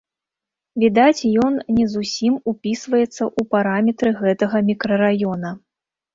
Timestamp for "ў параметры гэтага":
3.17-4.57